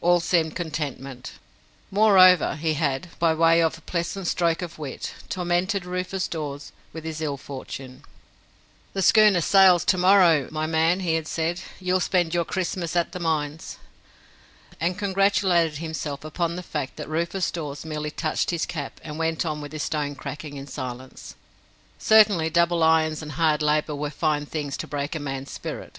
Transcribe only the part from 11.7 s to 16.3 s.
"you'll spend your Christmas at the mines." And congratulated himself